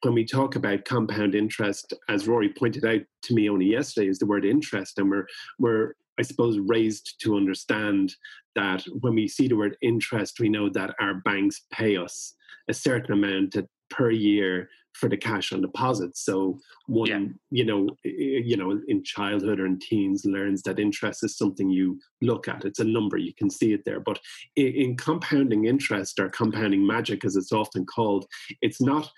[0.03, 4.19] when we talk about compound interest, as Rory pointed out to me only yesterday, is
[4.19, 5.27] the word interest, and we're
[5.59, 8.13] we're I suppose raised to understand
[8.55, 12.35] that when we see the word interest, we know that our banks pay us
[12.67, 13.55] a certain amount
[13.89, 16.17] per year for the cash on deposit.
[16.17, 17.25] So one, yeah.
[17.51, 21.99] you know, you know, in childhood or in teens, learns that interest is something you
[22.21, 22.65] look at.
[22.65, 23.99] It's a number you can see it there.
[23.99, 24.19] But
[24.55, 28.25] in, in compounding interest or compounding magic, as it's often called,
[28.61, 29.09] it's not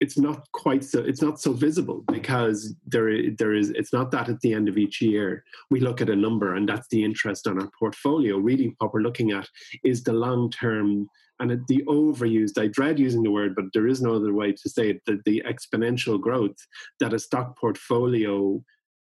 [0.00, 4.28] it's not quite so it's not so visible because there there is it's not that
[4.28, 7.46] at the end of each year we look at a number and that's the interest
[7.46, 8.38] on our portfolio.
[8.38, 9.48] Really what we're looking at
[9.84, 11.08] is the long term
[11.38, 14.68] and the overused i dread using the word but there is no other way to
[14.68, 16.56] say it the, the exponential growth
[16.98, 18.62] that a stock portfolio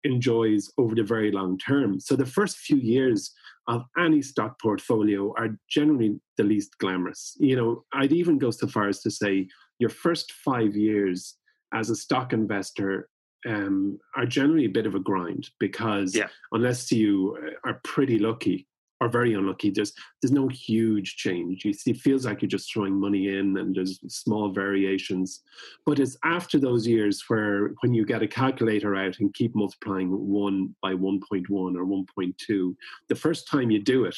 [0.03, 1.99] enjoys over the very long term.
[1.99, 3.33] So the first few years
[3.67, 7.35] of any stock portfolio are generally the least glamorous.
[7.39, 9.47] You know i'd even go so far as to say
[9.79, 11.35] your first five years
[11.73, 13.09] as a stock investor
[13.47, 16.27] um, are generally a bit of a grind because yeah.
[16.51, 18.67] unless you are pretty lucky
[18.99, 21.63] or very unlucky, there's there's no huge change.
[21.65, 25.41] You see, it feels like you're just throwing money in, and there's small variations.
[25.85, 30.09] But it's after those years where, when you get a calculator out and keep multiplying
[30.09, 32.75] one by 1.1 or 1.2,
[33.07, 34.17] the first time you do it,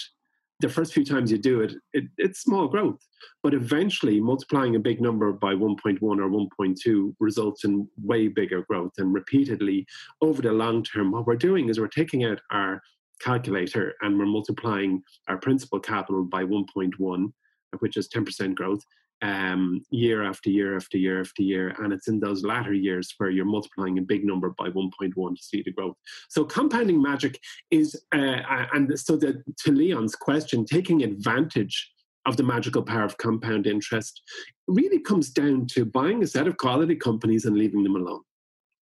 [0.59, 2.99] the first few times you do it, it, it's small growth.
[3.43, 6.15] But eventually, multiplying a big number by 1.1 or
[6.59, 8.91] 1.2 results in way bigger growth.
[8.97, 9.85] And repeatedly,
[10.21, 12.81] over the long term, what we're doing is we're taking out our
[13.21, 17.31] calculator and we're multiplying our principal capital by 1.1,
[17.79, 18.83] which is 10% growth
[19.21, 21.75] um, year after year after year after year.
[21.79, 25.43] And it's in those latter years where you're multiplying a big number by 1.1 to
[25.43, 25.95] see the growth.
[26.29, 27.39] So compounding magic
[27.71, 28.41] is, uh,
[28.73, 31.91] and so the, to Leon's question, taking advantage
[32.25, 34.21] of the magical power of compound interest
[34.67, 38.21] really comes down to buying a set of quality companies and leaving them alone.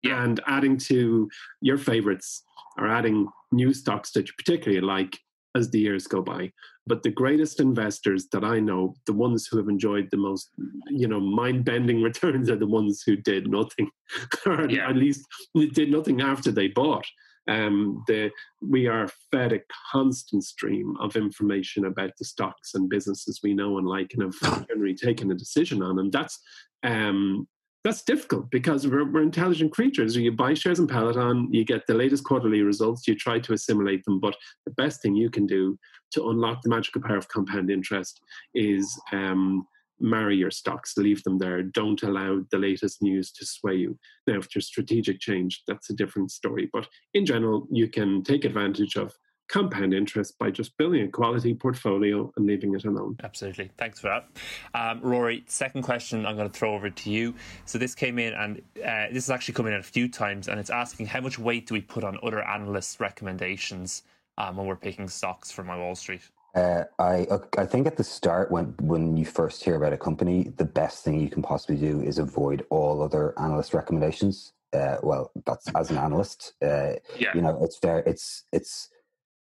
[0.02, 0.22] Yeah.
[0.22, 1.28] And adding to
[1.60, 2.42] your favorites
[2.78, 5.18] or adding new stocks that you particularly like
[5.56, 6.52] as the years go by.
[6.86, 10.50] But the greatest investors that I know, the ones who have enjoyed the most,
[10.88, 13.90] you know, mind-bending returns are the ones who did nothing,
[14.46, 14.88] or yeah.
[14.88, 15.26] at least
[15.72, 17.06] did nothing after they bought.
[17.48, 19.60] Um, the, we are fed a
[19.92, 24.66] constant stream of information about the stocks and businesses we know and like and have
[24.68, 26.40] generally taken a decision on, and that's
[26.82, 27.46] um,
[27.86, 30.16] that's difficult because we're, we're intelligent creatures.
[30.16, 34.04] You buy shares in Peloton, you get the latest quarterly results, you try to assimilate
[34.04, 34.18] them.
[34.18, 35.78] But the best thing you can do
[36.10, 38.20] to unlock the magical power of compound interest
[38.56, 39.68] is um,
[40.00, 41.62] marry your stocks, leave them there.
[41.62, 43.96] Don't allow the latest news to sway you.
[44.26, 46.68] Now, if there's strategic change, that's a different story.
[46.72, 49.14] But in general, you can take advantage of
[49.48, 53.16] compound interest by just building a quality portfolio and leaving it alone.
[53.22, 53.70] Absolutely.
[53.76, 54.28] Thanks for that.
[54.74, 57.34] Um, Rory, second question I'm going to throw over to you.
[57.64, 60.58] So this came in, and uh, this has actually come in a few times, and
[60.58, 64.02] it's asking how much weight do we put on other analysts' recommendations
[64.38, 66.22] um, when we're picking stocks for my Wall Street?
[66.54, 67.26] Uh, I
[67.58, 71.04] I think at the start when when you first hear about a company, the best
[71.04, 74.54] thing you can possibly do is avoid all other analyst recommendations.
[74.72, 76.54] Uh, well, that's as an analyst.
[76.62, 77.34] Uh, yeah.
[77.34, 77.98] You know, it's fair.
[78.00, 78.88] It's it's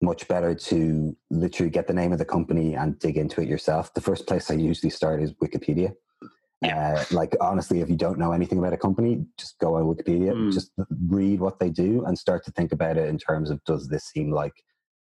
[0.05, 3.93] much better to literally get the name of the company and dig into it yourself.
[3.95, 5.95] The first place I usually start is Wikipedia.
[6.63, 6.97] Yeah.
[6.99, 10.33] Uh, like honestly, if you don't know anything about a company, just go on Wikipedia,
[10.33, 10.53] mm.
[10.53, 10.71] just
[11.09, 14.05] read what they do, and start to think about it in terms of does this
[14.05, 14.55] seem like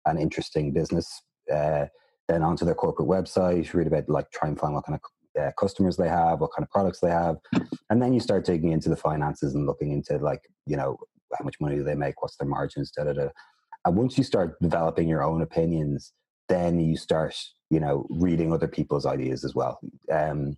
[0.06, 1.24] an interesting business?
[1.52, 1.86] Uh,
[2.28, 5.52] then onto their corporate website, read about like try and find what kind of uh,
[5.60, 7.38] customers they have, what kind of products they have,
[7.90, 10.98] and then you start digging into the finances and looking into like you know
[11.38, 13.28] how much money do they make, what's their margins, da da da.
[13.86, 16.14] And once you start developing your own opinions,
[16.50, 17.36] then you start,
[17.70, 19.80] you know, reading other people's ideas as well.
[20.12, 20.58] Um,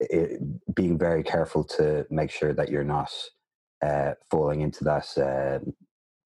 [0.00, 0.40] it,
[0.74, 3.10] being very careful to make sure that you're not
[3.82, 5.58] uh, falling into that uh,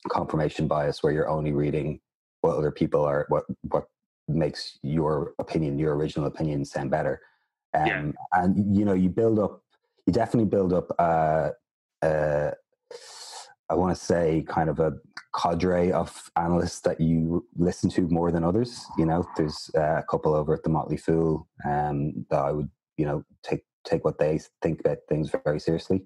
[0.08, 2.00] confirmation bias where you're only reading
[2.40, 3.84] what other people are, what what
[4.28, 7.20] makes your opinion, your original opinion, sound better.
[7.74, 8.02] Um, yeah.
[8.32, 9.62] And you know, you build up,
[10.06, 11.50] you definitely build up uh,
[12.02, 12.50] uh,
[13.74, 14.92] I want to say kind of a
[15.36, 18.86] cadre of analysts that you listen to more than others.
[18.96, 22.70] You know, there's uh, a couple over at the Motley Fool um, that I would
[22.96, 26.04] you know take take what they think about things very seriously.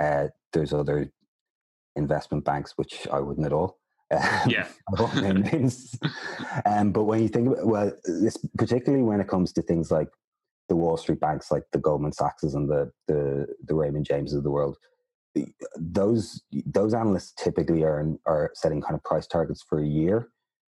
[0.00, 1.12] Uh, there's other
[1.96, 3.80] investment banks which I wouldn't at all.
[4.46, 4.68] yeah.
[6.66, 10.08] um, but when you think about well, this particularly when it comes to things like
[10.68, 14.44] the Wall Street banks, like the Goldman Sachs's and the the, the Raymond James of
[14.44, 14.76] the world,
[15.76, 20.28] those those analysts typically are are setting kind of price targets for a year.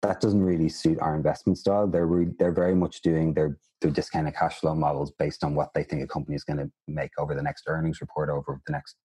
[0.03, 1.87] That doesn't really suit our investment style.
[1.89, 5.73] They're re, they're very much doing their their discounted cash flow models based on what
[5.75, 8.73] they think a company is going to make over the next earnings report over the
[8.73, 8.97] next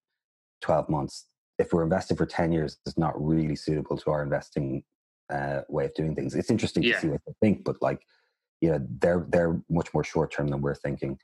[0.62, 1.26] 12 months
[1.58, 4.82] if we're invested for 10 years it's not really suitable to our investing
[5.32, 6.94] uh, way of doing things it's interesting yeah.
[6.94, 8.00] to see what they think but like
[8.60, 11.18] you know they're they're much more short term than we're thinking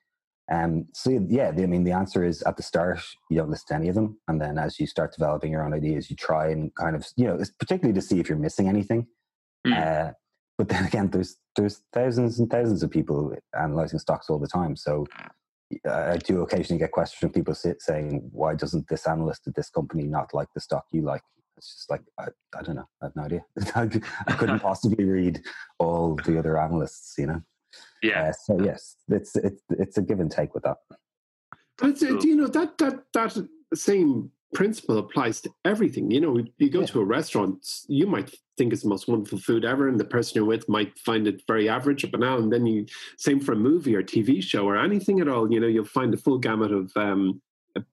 [0.50, 3.74] um, so yeah i mean the answer is at the start you don't listen to
[3.74, 6.74] any of them and then as you start developing your own ideas you try and
[6.74, 9.06] kind of you know it's particularly to see if you're missing anything
[9.66, 9.76] mm.
[9.76, 10.12] uh,
[10.58, 14.76] but then again there's there's thousands and thousands of people analyzing stocks all the time
[14.76, 15.06] so
[15.88, 20.04] I do occasionally get questions from people saying, "Why doesn't this analyst at this company
[20.04, 21.22] not like the stock you like?"
[21.56, 22.88] It's just like I, I don't know.
[23.00, 23.44] I have no idea.
[24.26, 25.40] I couldn't possibly read
[25.78, 27.42] all the other analysts, you know.
[28.02, 28.28] Yeah.
[28.28, 30.78] Uh, so yes, it's it's it's a give and take with that.
[31.78, 36.10] But uh, do you know that that that same principle applies to everything.
[36.10, 36.86] You know, you go yeah.
[36.86, 40.32] to a restaurant, you might think it's the most wonderful food ever, and the person
[40.36, 42.42] you're with might find it very average up and down.
[42.44, 42.86] And then you,
[43.16, 46.12] same for a movie or TV show or anything at all, you know, you'll find
[46.12, 47.40] a full gamut of um,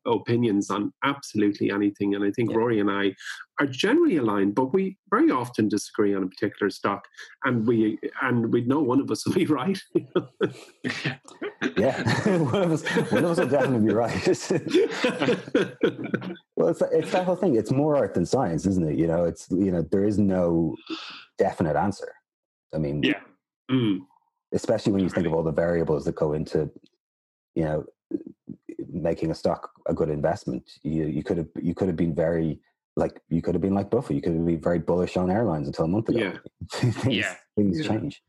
[0.06, 2.16] opinions on absolutely anything.
[2.16, 2.58] And I think yeah.
[2.58, 3.14] Rory and I
[3.60, 7.06] are generally aligned, but we very often disagree on a particular stock,
[7.46, 9.82] and we and we know one of us will be right.
[11.78, 14.28] yeah, one of us, one of us will definitely be right.
[16.56, 17.56] well, it's it's that whole thing.
[17.56, 18.98] It's more art than science, isn't it?
[18.98, 20.76] You know, it's you know there is no
[21.38, 22.14] definite answer.
[22.74, 23.20] I mean, yeah.
[23.72, 24.00] Mm.
[24.54, 26.72] Especially when you think of all the variables that go into,
[27.54, 27.86] you know,
[28.92, 30.64] making a stock a good investment.
[30.84, 32.60] You you could have you could have been very
[32.96, 34.16] like you could have been like Buffett.
[34.16, 36.20] You could have been very bullish on airlines until a month ago.
[36.20, 36.38] Yeah,
[36.72, 37.36] things, yeah.
[37.56, 37.88] things yeah.
[37.88, 38.22] change.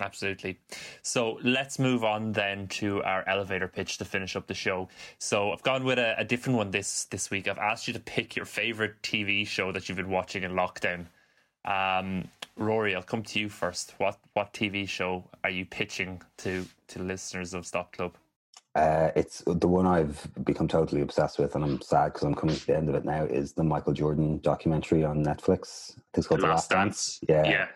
[0.00, 0.60] Absolutely.
[1.02, 4.88] So let's move on then to our elevator pitch to finish up the show.
[5.18, 7.48] So I've gone with a, a different one this this week.
[7.48, 11.06] I've asked you to pick your favorite TV show that you've been watching in lockdown.
[11.64, 13.94] Um, Rory, I'll come to you first.
[13.98, 18.16] What what TV show are you pitching to to listeners of Stock Club?
[18.78, 22.54] Uh, it's the one I've become totally obsessed with, and I'm sad because I'm coming
[22.54, 23.24] to the end of it now.
[23.24, 25.98] Is the Michael Jordan documentary on Netflix?
[26.14, 27.18] It's called The Last, Dance.
[27.26, 27.44] Dance.
[27.46, 27.66] Yeah, yeah,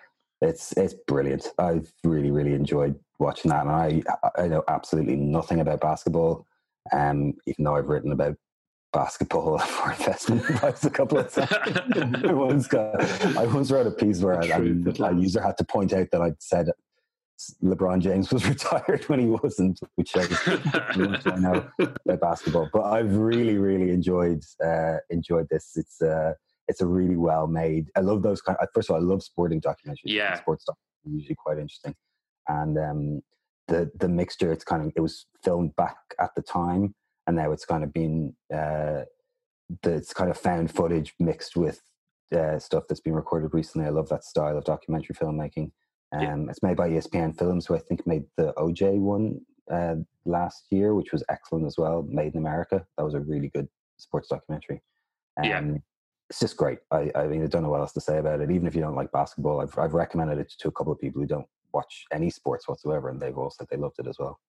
[0.40, 1.48] it's it's brilliant.
[1.58, 4.02] I've really really enjoyed watching that, and I
[4.36, 6.46] I know absolutely nothing about basketball.
[6.92, 8.36] Um, even though I've written about
[8.92, 12.24] basketball for investment advice a couple of times.
[12.24, 13.02] I once got
[13.36, 16.68] I once wrote a piece where a user had to point out that I'd said
[17.62, 22.68] LeBron James was retired when he wasn't, which shows I know about basketball.
[22.72, 25.72] But I've really, really enjoyed uh, enjoyed this.
[25.76, 26.34] It's uh,
[26.68, 27.88] it's a really well made.
[27.96, 28.58] I love those kind.
[28.60, 29.96] Of, first of all, I love sporting documentaries.
[30.04, 31.94] Yeah, sports stuff usually quite interesting,
[32.48, 33.20] and um,
[33.68, 34.52] the the mixture.
[34.52, 36.94] It's kind of it was filmed back at the time,
[37.26, 39.02] and now it's kind of been uh,
[39.82, 41.80] the, it's kind of found footage mixed with
[42.32, 43.86] uh, stuff that's been recorded recently.
[43.86, 45.70] I love that style of documentary filmmaking.
[46.12, 46.50] Um, yeah.
[46.50, 49.40] It's made by ESPN Films, who I think made the OJ one
[49.70, 52.02] uh, last year, which was excellent as well.
[52.08, 52.84] Made in America.
[52.96, 54.82] That was a really good sports documentary.
[55.38, 55.62] Um, yeah.
[56.30, 56.78] It's just great.
[56.90, 58.50] I, I mean, I don't know what else to say about it.
[58.50, 61.20] Even if you don't like basketball, I've, I've recommended it to a couple of people
[61.20, 64.40] who don't watch any sports whatsoever, and they've all said they loved it as well.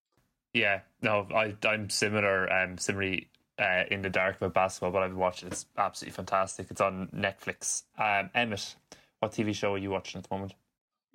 [0.53, 5.15] Yeah, no, I, I'm similar, um, similarly uh, in the dark about basketball, but I've
[5.15, 5.47] watched it.
[5.47, 6.67] It's absolutely fantastic.
[6.69, 7.83] It's on Netflix.
[7.97, 8.75] Um, Emmett,
[9.19, 10.53] what TV show are you watching at the moment?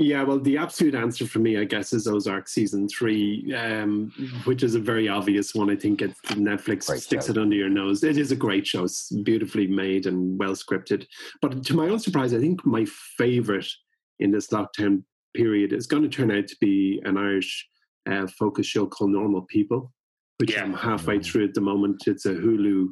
[0.01, 4.13] Yeah, well, the absolute answer for me, I guess, is Ozark season three, um,
[4.45, 5.71] which is a very obvious one.
[5.71, 7.33] I think it's Netflix great sticks show.
[7.33, 8.05] it under your nose.
[8.05, 11.05] It is a great show, it's beautifully made and well scripted.
[11.43, 12.85] But to my own surprise, I think my
[13.17, 13.67] favorite
[14.21, 15.03] in this lockdown
[15.35, 17.69] period is going to turn out to be an Irish
[18.09, 19.93] uh, focus show called Normal People,
[20.39, 20.63] which yeah.
[20.63, 21.25] I'm halfway mm-hmm.
[21.25, 22.05] through at the moment.
[22.07, 22.87] It's a Hulu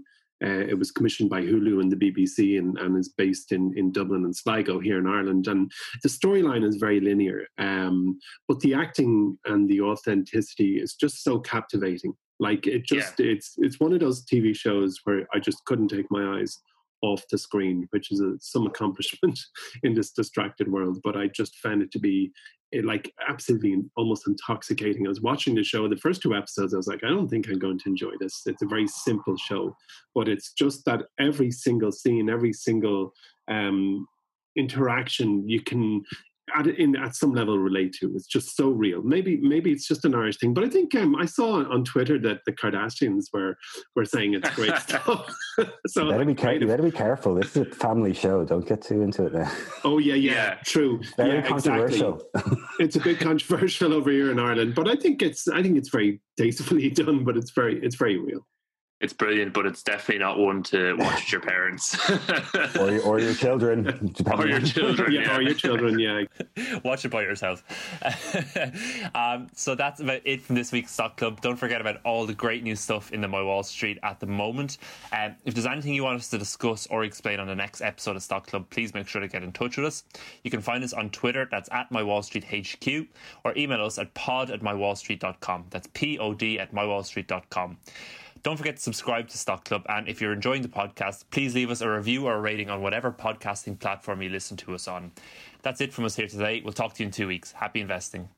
[0.45, 3.93] uh, it was commissioned by Hulu and the BBC and, and is based in, in
[3.93, 5.49] Dublin and Sligo here in Ireland.
[5.49, 5.71] And
[6.03, 8.19] the storyline is very linear, um,
[8.49, 12.13] but the acting and the authenticity is just so captivating.
[12.39, 13.27] Like it just, yeah.
[13.33, 16.59] it's it's one of those TV shows where I just couldn't take my eyes
[17.03, 19.39] off the screen, which is a, some accomplishment
[19.83, 20.99] in this distracted world.
[21.05, 22.33] But I just found it to be
[22.73, 25.07] it, like absolutely almost intoxicating.
[25.07, 27.49] I was watching the show, the first two episodes, I was like, I don't think
[27.49, 28.43] I'm going to enjoy this.
[28.47, 29.77] It's a very simple show,
[30.15, 33.13] but it's just that every single scene, every single
[33.49, 34.07] um,
[34.57, 36.03] interaction, you can
[36.55, 38.13] at in at some level relate to.
[38.15, 39.03] It's just so real.
[39.03, 42.19] Maybe maybe it's just an Irish thing, but I think um, I saw on Twitter
[42.21, 43.57] that the Kardashians were
[43.95, 45.35] were saying it's great stuff.
[45.87, 47.35] so you better be, car- you better be careful.
[47.35, 48.45] This is a family show.
[48.45, 49.51] Don't get too into it now.
[49.85, 50.55] Oh yeah, yeah, yeah.
[50.65, 51.01] true.
[51.17, 52.23] Very yeah, controversial.
[52.35, 52.63] Exactly.
[52.81, 55.89] it's a bit controversial over here in Ireland, but I think it's I think it's
[55.89, 57.25] very tastefully done.
[57.25, 58.47] But it's very it's very real
[58.99, 61.99] it's brilliant, but it's definitely not one to watch with your parents
[62.79, 64.15] or, your, or your children.
[64.33, 66.25] or your children, yeah, yeah, or your children, yeah.
[66.83, 67.63] Watch it by yourself.
[69.15, 71.43] um, so that's about it from this week's Stock Club.
[71.43, 74.27] Don't forget about all the great new stuff in the My Wall Street at the
[74.27, 74.79] moment.
[75.13, 78.17] Um, if there's anything you want us to discuss or explain on the next episode
[78.17, 80.05] of Stock Club, please make sure to get in touch with us.
[80.43, 83.09] You can find us on Twitter, that's at My Wall Street HQ,
[83.45, 85.67] or email us at pod at mywallstreet.com.
[85.69, 87.77] That's P O D at mywallstreet.com.
[88.47, 89.85] Don't forget to subscribe to Stock Club.
[89.89, 92.81] And if you're enjoying the podcast, please leave us a review or a rating on
[92.81, 95.11] whatever podcasting platform you listen to us on.
[95.63, 96.61] That's it from us here today.
[96.63, 97.51] We'll talk to you in two weeks.
[97.51, 98.29] Happy investing.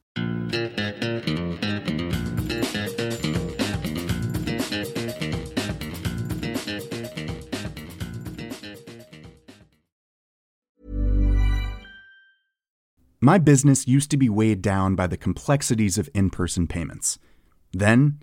[13.20, 17.18] My business used to be weighed down by the complexities of in person payments.
[17.74, 18.22] Then,